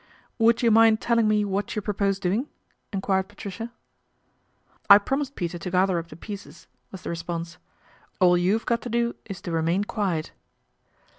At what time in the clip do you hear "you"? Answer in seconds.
0.63-0.71, 1.75-1.81